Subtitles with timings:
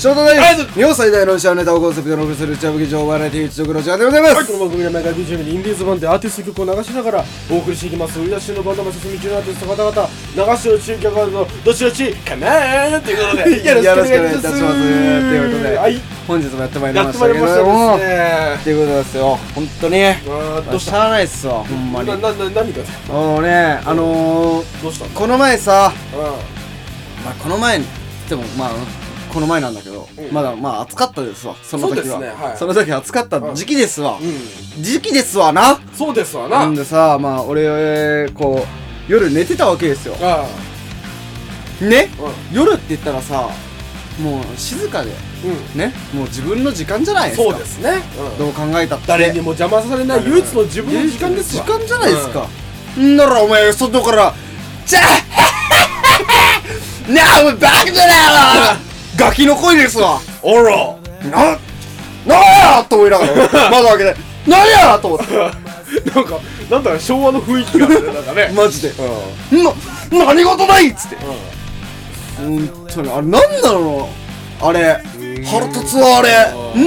[0.00, 8.18] ショートダイブ日本最大のシャーネタをコンセプトのフルするチャブ劇場バラエティー一族の時間でございます、はい、この番組は毎回 BGM にインディーズ版でアーティスト曲を流しながらお送りしていきます。
[8.18, 10.08] 売り出しのバンドマ進み中のアーティスト方々
[10.52, 15.76] 流し落ち曲などどしどしかなーということでよろしくお願いいたしますということで。
[15.76, 17.98] はい本日もやってまいりましてたけども。
[17.98, 20.00] ですねっていうことですよ本当に
[20.70, 22.16] どうししゃあないっすわほんまにた？
[22.16, 22.82] ななな何が？
[23.10, 25.04] あのねあのー、どうした？
[25.04, 26.16] のこの前さう
[27.22, 27.80] まあこの前
[28.30, 28.70] でもまあ
[29.32, 30.32] この前なんだけど、うん。
[30.32, 31.54] まだまあ暑かったですわ。
[31.62, 32.14] その時は。
[32.16, 32.58] そねはい。
[32.58, 33.40] その時暑かった。
[33.54, 35.80] 時期ですわ、ん、うん、時期ですわな。
[35.94, 36.60] そうですわな。
[36.60, 38.64] なんでさまあ俺こ
[39.08, 40.16] う夜寝てたわけですよ。
[40.20, 40.46] あ
[41.84, 42.10] ね？
[42.18, 43.48] あ夜って言ったらさ
[44.20, 45.10] もう静かで。
[45.44, 45.94] うん、うんね？
[46.12, 47.50] もう自分の時間じゃないですか。
[47.50, 49.06] そうですね、うん、どう考えたって。
[49.06, 51.64] 誰にも邪魔されない唯一の自分の時間ですわ。
[51.64, 52.46] 時間じゃないですか、
[52.98, 54.34] んならお前外から
[54.84, 55.02] 「じゃあ
[57.10, 58.89] なあお前バカじゃないわ
[59.20, 60.18] ガキの声ですわ。
[60.42, 60.96] うんあら
[61.30, 61.58] な
[62.26, 63.34] なんやと思いながら。
[63.70, 65.34] 窓開けてなんやと思って。
[66.14, 66.38] なんか
[66.70, 68.52] なんだろう昭和の雰囲気があるね なんかね。
[68.54, 68.92] マジで。
[69.52, 69.64] うん。
[69.64, 69.72] な
[70.24, 71.16] 何事ないっつって。
[72.38, 74.08] 本当にあれなんだろ
[74.62, 74.66] う。
[74.66, 74.98] あれ
[75.50, 76.30] 腹立つわあれ。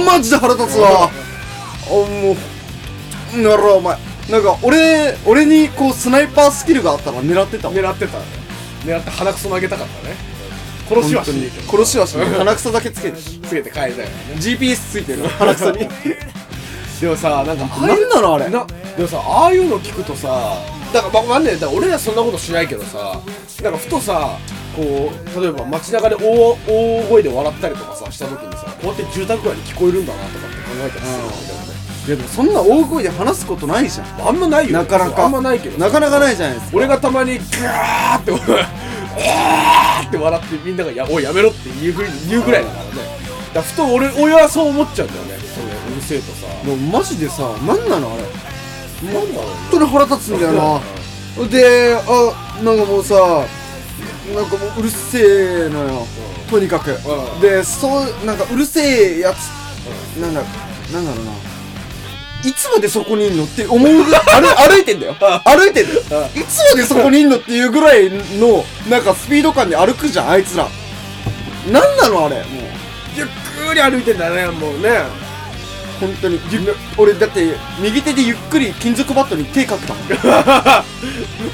[0.04, 1.08] マジで腹立つわ。
[1.86, 2.36] あも
[3.36, 3.96] うならお前。
[4.30, 7.68] なんか俺俺にこうスナイパースキルがあったら狙ってた。
[7.68, 8.18] もん狙ってた。
[8.84, 10.33] 狙って鼻くそ投げたかったね
[10.88, 11.28] 殺しはし。
[11.32, 12.14] ねえけど殺しはし。
[12.16, 14.08] ない鼻くそだけつけてつけて帰りたいよね。
[14.36, 15.26] GPS ついてる。
[15.28, 15.88] 鼻くそに。
[17.00, 18.48] でもさなんかああいうなのあれ。
[18.48, 20.56] なでもさああいうの聞くとさ
[20.92, 23.18] だからまあなんでだから俺らそんなことしないけどさ
[23.62, 24.38] なんかふとさ
[24.76, 31.74] こう例えば街中で大大声で笑ったりとかさした時にさこうやって住宅街に聞こえるんだなとかって考えたりするんだよね。
[32.06, 34.28] いやでもそんな大声で話すことないじゃん。
[34.28, 34.78] あんまないよ。
[34.78, 35.24] なかなか。
[35.24, 38.30] あんまないけどなかなかないじゃないですか俺がたまにガーって
[39.14, 42.90] ガーって笑ってみんながや「おいやめろ」って言うふうに言うぐらいだからね。
[42.92, 43.06] だか
[43.54, 45.44] らふと俺俺はそう思っちゃうんだよね。
[45.54, 46.46] それうるせえとさ。
[46.64, 49.12] もうマジでさなんなのあれ。
[49.12, 51.46] なんだろう本当に腹立つんだよな。
[51.48, 53.14] であなんかもうさ
[54.34, 55.18] なんかもううるせ
[55.66, 56.06] えのよ。
[56.50, 56.90] とにかく。
[56.90, 57.40] うん。
[57.40, 59.50] でそうなんかうるせえやつ。
[60.20, 60.42] なんだ
[60.92, 61.32] なんだろうな
[62.44, 65.16] いつまでそこにいんのって思うぐらい 歩歩いてんだよ。
[65.44, 66.28] 歩いてんだよ。
[66.34, 70.68] いつまでそこにいんのっていうぐらいのなんかスピード感で歩くじゃんあいつら。
[71.72, 72.44] なんなのあれもう。
[73.16, 73.26] ゆっ
[73.68, 75.04] くり歩いてんだねもうね。
[76.00, 76.38] 本当に。
[76.50, 76.60] ゆ
[76.98, 80.08] 俺だって右手でゆっくり金属バットに手かけたもん。
[80.12, 80.84] バッ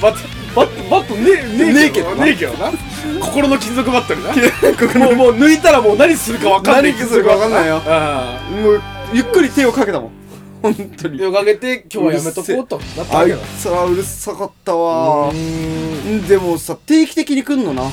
[0.01, 0.19] ト
[0.57, 2.25] バットバットねねねえけどな。
[2.25, 2.73] ねえけどな。
[3.21, 5.05] 心の金属バットにな。
[5.07, 7.81] もうもう抜いたらもう何するか分かんない何するか分かんないよ。
[7.87, 8.41] あ。
[8.51, 10.20] もうゆっくり手をかけたもん
[10.63, 11.17] 本当に。
[11.17, 15.29] あ手をかけて今日はやめとこうとなったわあいけだつはうるさかったわ。
[15.29, 16.27] うーん。
[16.27, 17.85] でもさ定期的に来んのな。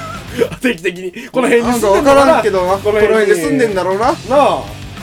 [0.60, 1.28] 定期的に。
[1.28, 2.72] この辺になん住んでんのからんけどな。
[2.74, 4.06] ここのの辺で住んでんだろうな。
[4.06, 4.62] なあ。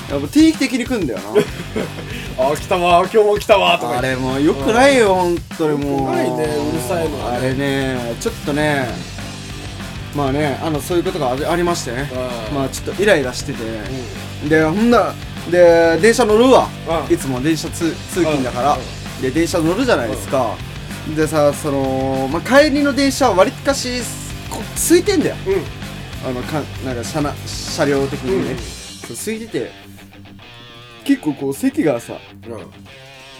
[0.09, 1.19] やっぱ定期的に来んだよ
[2.37, 2.99] あー来たわ。
[3.11, 3.77] 今日も来たわ。
[3.79, 3.93] とか。
[3.93, 5.99] なあれもうよくないよ本当にもう。
[6.01, 7.37] よくないねうるさいのはね。
[7.37, 8.87] あれねちょっとね
[10.15, 12.11] まあねあのそういうことがありありましてね。
[12.51, 12.55] うん。
[12.55, 13.59] まあちょっとイライラしてて。
[14.49, 15.13] でほんな
[15.51, 16.67] で電車乗るわ。
[17.07, 17.13] うん。
[17.13, 18.77] いつも電車通通勤だから。
[19.21, 20.55] で電車乗るじゃないですか。
[21.15, 24.01] でさその、まあ、帰りの電車はわりかし
[24.49, 25.35] こ空いてんだよ。
[25.47, 25.53] うん。
[25.53, 25.63] うん
[26.25, 28.57] あのかなんか車な車両的にね、うん。
[28.57, 29.71] そう空いてて
[31.03, 32.13] 結構こう席がさ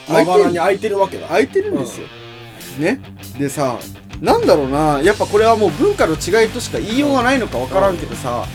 [0.09, 1.28] まばらに空いてるわけだ。
[1.28, 2.08] 空いてるんですよ、
[2.80, 3.00] ね。
[3.40, 3.80] でさ
[4.19, 5.02] なんだろうな。
[5.02, 8.46] やっぱこれはもう文化の違いとしか言いようがないのかわからんけどさ、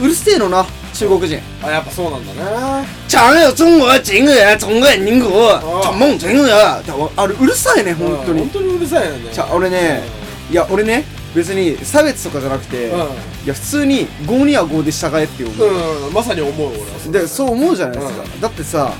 [0.00, 0.66] うるせえのな
[0.96, 1.40] 中国人。
[1.62, 2.86] あやっぱそうなんだね。
[3.08, 6.50] 长有中国中国中国民国あ中蒙中国
[7.16, 8.42] あれうるさいね本当に。
[8.42, 9.32] うん本当にうるさいよね。
[9.32, 10.02] じゃ俺ね
[10.50, 12.98] いや俺ね別に差別とかじゃなくて、うん。
[12.98, 13.02] い
[13.46, 16.72] や普通に5には5で従えって思う、うん、うん、まさに思う
[17.04, 18.92] 俺でそう思うじゃないですか、うだってさ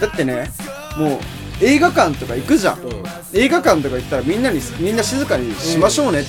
[0.00, 0.50] だってね
[0.98, 1.18] もう
[1.62, 2.90] 映画館とか行くじゃん、うん。
[3.32, 6.28] 映画館とか行ったらみんなにみんな静かにしましょうねって、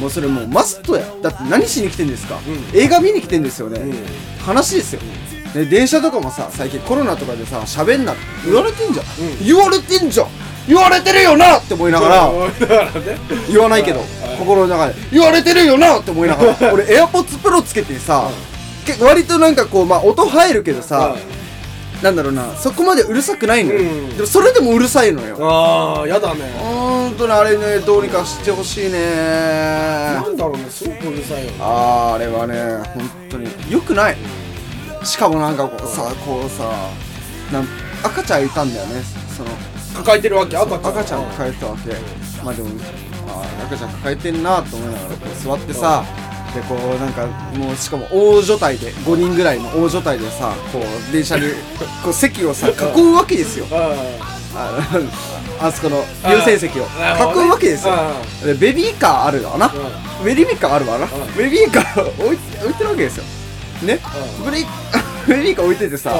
[0.00, 1.04] もうそれもうマストや。
[1.22, 2.78] だって何しに来てんですか、うん。
[2.78, 3.94] 映画見に来てんですよね、うん。
[4.44, 5.00] 話ですよ、
[5.54, 9.44] で電車とかもさ最近コロナとかでさ喋んなって言われてんじゃん、うん。
[9.44, 10.26] 言われてんじゃん。
[10.68, 12.30] 言われてるよなって思いながら。
[13.50, 14.04] 言わないけど
[14.38, 14.94] 心の中で。
[15.10, 16.72] 言われてるよなって思いながら。
[16.74, 18.30] 俺 AirPods Pro つけてさ、
[18.84, 21.16] け割となんかこうまあ音入るけどさ、
[22.02, 24.16] なんだろうなそこまでうるさくないのよ、うん。
[24.16, 25.36] でもそれでもうるさいのよ。
[25.40, 26.50] ああやだね。
[26.58, 29.00] ほんとにあれねどうにかしてほしいね。
[30.14, 31.56] なんだろうねすごくうるさいよね。
[31.60, 32.54] あーあれはね
[32.94, 34.16] 本当によくない。
[35.02, 36.70] しかもなんかこうさこうさ
[37.52, 37.66] なん
[38.04, 39.02] 赤ちゃんいたんだよね。
[39.36, 39.50] その
[39.96, 41.90] 抱えてるわけ赤ちゃん赤ちゃん抱えてたわけ。
[42.44, 42.68] まあでも
[43.26, 46.04] あー赤ちゃん抱えてんなと思いながらこう座ってさ
[46.54, 51.42] でこうなんかもうしかも大所帯で5人ぐらいの大所帯でさこう電車に
[52.02, 52.72] こう席をさ囲
[53.02, 53.66] うわけですよ。
[53.70, 53.92] あ
[55.60, 56.86] あそこの優先席を囲
[57.46, 57.94] うわけですよ。
[58.44, 59.72] でベビーカーあるわな？
[60.24, 61.06] ベビーカーあるわな。
[61.36, 63.24] ベビーカー置い置いてるわけですよ。
[63.82, 64.00] ね？
[64.44, 64.64] ブレ
[65.28, 66.14] ベビーカー置いててさ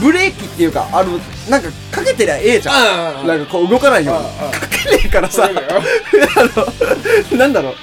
[0.00, 1.18] ブレーキっていうかあの
[1.48, 2.72] なんかかけてりゃええじゃ
[3.18, 3.20] ん。
[3.20, 3.26] うん。
[3.28, 4.60] なんかこう動かないように。
[4.60, 5.44] かけねえからさ。
[5.48, 7.74] あのなんだろう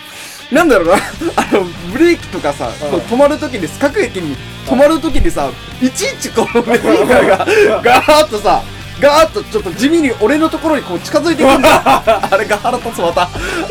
[0.51, 0.93] なんだろうな。
[1.35, 4.35] あのブレーキとかさこう止まるときに各駅に
[4.67, 5.49] 止まるときにさ
[5.81, 7.45] いちいちこのベビーカーが
[7.83, 8.61] ガーッとさ
[8.99, 11.81] ガーッとちょっと地味に俺のところにこう近づいてくるんだ
[12.31, 13.29] あれが腹立つまた。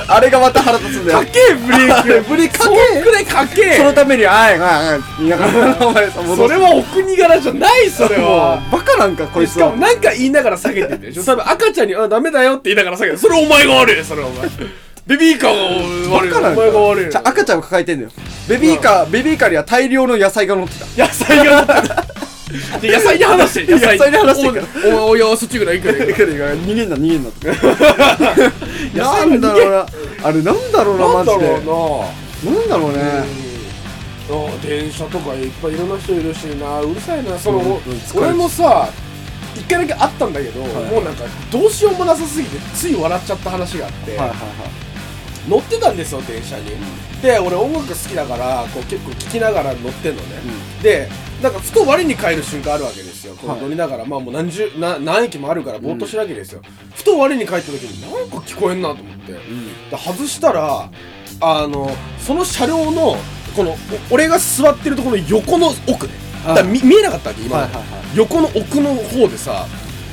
[0.08, 1.18] あれがまた腹立つんだよ。
[1.18, 3.76] かけえブレーキ ブレーキかけそんくらいかけえ。
[3.78, 9.66] そのためにあいあいあい言いながらお前さ戻すそれはお国柄じゃないそれもはうバカなんかこいつは。
[9.66, 14.48] しかもなんか言いながら下げてるでしょ多分赤ちゃんに「あダメだよ」って言いながら下げてるそれお前が悪いよそれお前
[15.06, 18.10] ベビーカーが悪いよお前が悪い赤ちゃんを抱えてんだよ。
[18.48, 21.06] ベビーカーベビーカーには大量の野菜が乗ってた。
[21.06, 22.16] 野菜が乗ってる。
[22.80, 27.28] で野菜に話してる 野菜に話しておおおいやそっちぐらい行くね逃げんな逃げんな。
[27.28, 27.48] って
[28.98, 29.24] な。
[29.26, 29.86] んだろうな。
[30.24, 32.04] あれなんだろうなマジでろ
[32.44, 32.52] うな。
[32.52, 33.24] なんだろうね。
[34.28, 36.80] あ電車とかいっぱいいろんな人いるしな。
[36.80, 37.38] うるさいな。
[37.38, 38.26] その、うんうん疲れる。
[38.26, 38.88] 俺もさ
[39.54, 44.85] 一回だけあったんだけど、もうなんかどうしようもなさすぎてつい笑っちゃった話があって、はいはい
[45.48, 46.70] 乗ってたんですよ電車に、
[47.22, 50.28] で俺音楽好きだからこう結構聴きながら乗ってんのね、
[50.82, 51.08] で
[51.42, 53.34] なんかふと我に返る瞬間あるわけですよ。
[53.34, 53.60] こうはい。
[53.60, 56.62] 乗りながら、まあもう何十な何駅もあるからぼーっとしてるわけですよ、
[56.94, 59.38] ふと我に返った時になんか聞こえんなと思って、で
[59.96, 60.90] 外したら
[61.40, 63.16] あのその車両の
[63.54, 63.76] このお
[64.14, 66.12] 俺が座ってるところの横の奥ね
[66.44, 67.84] だ見見えなかったわけ今はいはいはい。
[68.16, 69.66] 横の奥の方でさ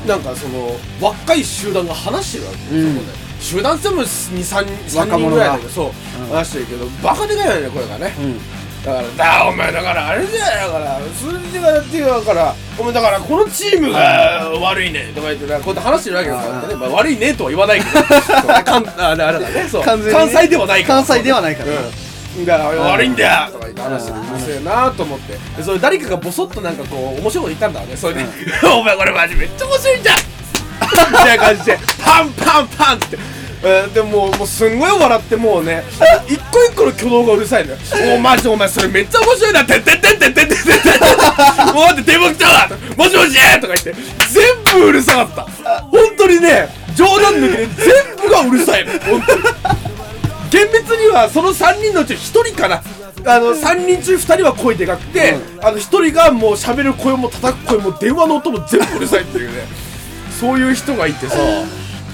[0.07, 2.95] なんかその若い集団が話してるわけよ、うん。
[2.95, 5.93] そこで集団っても23若者が人ぐらいだけどそう、うん
[6.33, 8.37] 話してるけどバカでかいよね声がね、うん。
[8.83, 19.69] だからだお前だからあれじゃだから数字がやってるだからお前だからこのチームが悪いねとか言ってこうやって話してるわけですよ、ああねまあ、悪いねとは言わないけど ああれだからね。
[20.11, 21.03] 関西ではないから。
[21.03, 22.45] 関西ではないからうん。
[22.45, 25.33] だから悪いんだよとか言って話してるうるせえなと思って。
[25.57, 28.25] でそれ誰かがボソッとなんかこう面白いこと言ったんだねそれで、
[28.67, 30.17] お前これマジめっちゃ面白いじゃん
[31.11, 33.32] みたいな感じでパンパンパンって。
[33.65, 35.83] えーでももうすんごい笑ってもうね
[36.27, 37.77] 一個一個の挙動がうるさいのよ。
[38.15, 40.63] おマジお前それめっちゃ面白いなてってってってってってって
[41.73, 43.93] もう待って電話来たわもしもしとか言って
[44.29, 45.43] 全部うるさかった
[45.83, 49.43] 本当にね冗談抜きで全部がうるさいの本当に
[50.51, 52.83] 厳密にはその3人のうち1人かな
[53.25, 59.63] あの3人中2人は声でかくて、あの1人がもう喋る声も叩く声も電話の音も全部うるさいっていうね
[60.39, 61.37] そういう人がいてさ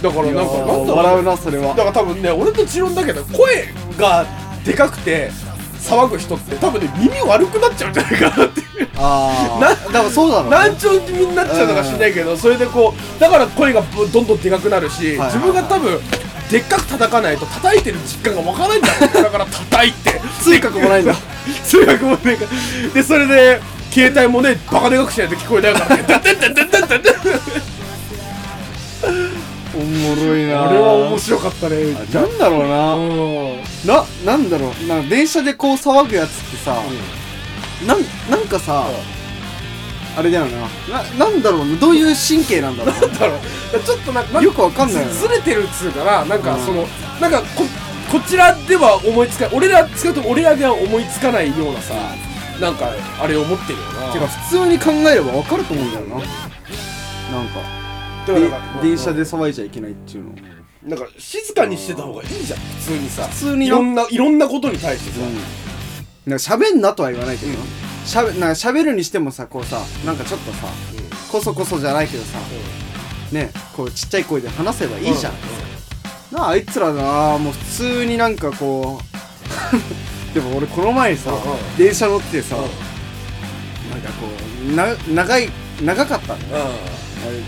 [0.01, 1.67] だからなんかなんだ笑うなそれは。
[1.69, 3.67] だから多分ね俺と持論だけど声
[3.97, 4.25] が
[4.63, 5.31] でかくて
[5.79, 8.67] 騒ぐ人って多分ね耳悪くなっちゃうんじゃないかなっていう。
[8.97, 10.57] ああなだからそうだろうね。
[10.57, 15.99] 難聴気味になっちゃうのかしんないけどそれでこうだから声がぶどんどんでかくなるしはい自分が多分
[16.49, 19.23] でっかく叩かないと叩いてる実感がわからないんだろう。
[19.23, 20.19] だから叩いて。
[20.41, 21.13] 追覚もないんだ。
[21.65, 22.37] 通学もね
[22.93, 23.61] でそれで
[23.91, 27.09] 携帯もねバカでかくしないと聞こえないから「てってってってってってって」
[29.75, 30.67] おもろいな。
[30.67, 31.75] あれは面白かったね。
[31.77, 32.95] めっちゃなんだろうな。
[32.95, 33.61] うん。
[33.85, 34.87] な、なんだろう。
[34.87, 36.75] な電車でこう騒ぐやつってさ、
[37.85, 37.99] なん、
[38.29, 38.85] なんかさ、
[40.17, 40.61] あれだよな。
[41.03, 41.65] な、なんだろう。
[41.65, 42.99] な、どういう神経なんだろう。
[42.99, 43.79] なんだろう。
[43.79, 46.25] ちょっとなんかよくわかんないずずれてるっつうかな。
[46.25, 46.65] なんかうん。
[46.65, 46.87] その、
[47.21, 47.63] なんかこ
[48.11, 51.93] こちらでは思いつか俺ら使うと俺らでは思いつかないようなさ
[52.59, 52.89] なんか
[53.21, 54.11] あれを持ってるよな。
[54.11, 56.15] てか普通に考えればわかると思うんだよな。
[56.15, 56.25] なん
[57.49, 57.78] か
[58.81, 60.35] 電車で騒いじゃいけないっていうの。
[60.83, 62.59] なんか静かにしてた方がいいじゃん。
[62.59, 63.27] 普通にさ。
[63.27, 65.19] 普通にいろんないろんなことに対してさ、
[66.25, 67.57] なんか喋んなとは言わないけどな。
[68.05, 70.67] しゃべ、なんか喋るにしてもさ、こうさ、なんかちょっとさ、
[71.31, 72.39] こそこそじゃないけどさ、
[73.31, 75.33] ね、こうちっちゃい声で話せばいいじゃん。
[76.31, 79.09] なあ、あいつらなもう普通になんかこう、
[80.33, 81.77] でも俺この前さ、うんうん。
[81.77, 82.61] 電車乗ってさ、うん。
[83.91, 84.27] なんかこ
[84.67, 85.49] う、な、長い、
[85.81, 86.65] 長かったんだよ。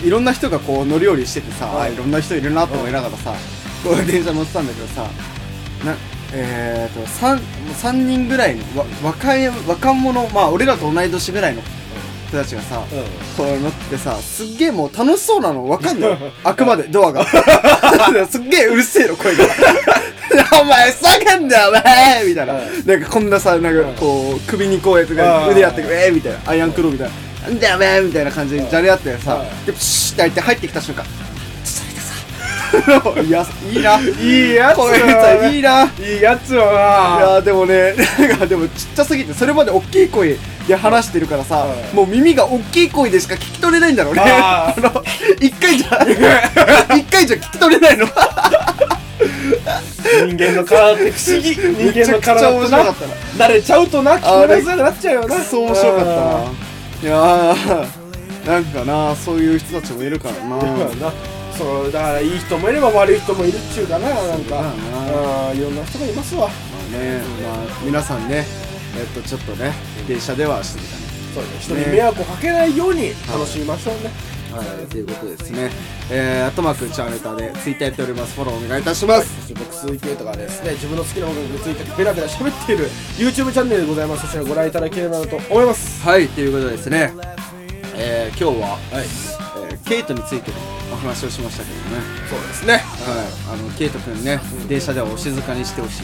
[0.03, 3.33] いろんな人がこう乗り降りしててさ、うんあいろんな人いるなと思いながらさ、
[3.83, 5.03] こう電車乗ってたんだけどさ、
[5.85, 5.95] な、
[6.33, 7.39] えーと、三
[7.75, 11.61] 三人ぐらいのわ若い、若者、まあ俺らと同い年ぐらいの
[12.29, 13.05] 人たちがさ、うんうん
[13.37, 16.17] こう乗ってさ、すっげえもう楽しそうなのわかんない。
[16.43, 17.25] あくまでドアが。
[18.29, 19.45] すっげえうるせえの声が。
[20.61, 22.53] お前叫んだよお前みたいな。
[22.53, 26.39] うんなんかこんなさ、なんかこう、首にこうやってうん腕やってくえーみたいな。
[26.45, 27.13] アイアンクローみたいな。
[27.43, 31.05] なんだみたいな感じでじゃれ合ってさう、で、プシュッって開いて入ってきた瞬間、
[33.25, 33.99] いやいいな。
[33.99, 35.83] いいやつこういいいな。
[35.83, 44.21] いいいやつよいなやでもねなんかでもちっちゃすぎてそれまで大きい声で話してるからさ、はいもう耳が大きい声でしか聞き取れないんだろうね。
[44.21, 45.03] ああの
[45.39, 46.05] 一回じゃ
[46.95, 48.05] 一回じゃ聞き取れないの。
[48.05, 48.15] 人
[50.37, 51.55] 間の体って不思議。
[51.55, 52.53] 人間の体っ
[52.95, 53.05] て
[53.37, 54.45] 慣れちゃうとなくな
[54.89, 55.43] っちゃうよな。
[55.43, 56.11] そう面白かったな
[57.01, 60.55] いやーなんかなそういう人たちもいるからな。
[60.55, 61.11] うんな
[61.57, 64.45] そうだからいい人もいれば悪い人もいるっちゅうかななんか。
[64.45, 66.47] そうだようんいろんな人がいますわ。
[66.47, 66.53] ま
[66.97, 68.45] あねまあ皆さんね
[68.97, 69.73] えっとちょっとね
[70.07, 70.89] 電車では静かに
[71.33, 74.03] そうね人に迷惑をかけないように楽しみましょうね。
[74.05, 74.13] はい、
[74.89, 75.71] ということでですね、
[76.11, 78.35] えー、アットマークチャンネタでツイッターやっております。
[78.35, 79.41] フォローお願いいたします。
[79.41, 84.27] そして僕鈴木優斗がですね自分の好きな音楽についてベラベラ 喋っている YouTube チャンネルでございます。
[84.27, 86.01] そちらご覧いただければなと思います。
[86.03, 87.13] はい、ということでですね、
[87.95, 88.79] えー、今日は、はい。
[89.69, 90.57] えー、ケイトについての
[90.93, 92.73] お話をしましたけどね、そうですね。
[92.73, 96.03] はい、あの、ケイトくんね、電車ではお静かにしてほしい、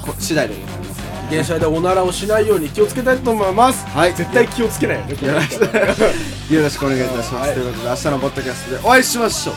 [0.00, 0.87] こ次第でございます
[1.30, 3.86] 電車でおならをしないように気をつけたいと思います。
[3.86, 4.14] はい。
[4.14, 5.26] 絶対気をつけないよね。
[5.26, 5.64] よろしく。
[6.54, 7.48] よろしくお願いいたします。
[7.48, 7.54] はい。
[7.54, 9.54] ということで、明日のポッドキャストでお会いしましょう。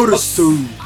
[0.00, 0.81] オールストー